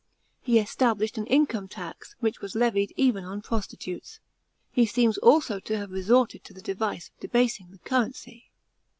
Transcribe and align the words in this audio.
He 0.41 0.57
established 0.57 1.19
an 1.19 1.27
income 1.27 1.67
tax, 1.67 2.15
which 2.21 2.41
was 2.41 2.55
levied 2.55 2.91
even 2.97 3.23
on 3.23 3.43
prostitutes. 3.43 4.19
He 4.71 4.87
seems 4.87 5.19
to 5.19 5.27
have 5.27 5.61
nlso 5.61 5.91
resorted 5.91 6.43
to 6.43 6.53
the 6.55 6.61
device 6.63 7.09
of 7.09 7.19
debasing 7.19 7.69
the 7.69 7.77
currency. 7.77 8.49